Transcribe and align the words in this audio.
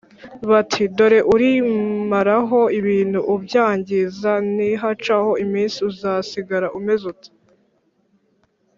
bati: 0.49 0.83
«dore 0.97 1.19
urimaraho 1.33 2.59
ibintu 2.79 3.19
ubyangiza, 3.33 4.31
nihacaho 4.55 5.31
iminsi 5.45 5.77
uzasigara 5.91 6.67
umeze 6.77 7.03
ute? 7.13 7.29